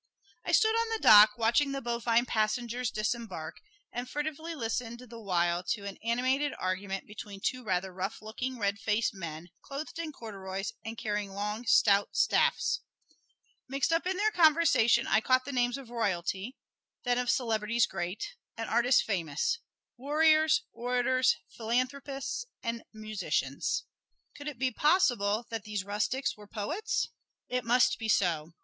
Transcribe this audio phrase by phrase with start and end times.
[0.43, 3.57] I stood on the dock watching the bovine passengers disembark,
[3.91, 8.79] and furtively listened the while to an animated argument between two rather rough looking, red
[8.79, 12.81] faced men, clothed in corduroys and carrying long, stout staffs.
[13.69, 16.57] Mixed up in their conversation I caught the names of royalty,
[17.03, 19.59] then of celebrities great, and artists famous
[19.97, 23.83] warriors, orators, philanthropists and musicians.
[24.35, 27.09] Could it be possible that these rustics were poets?
[27.49, 28.55] It must be so.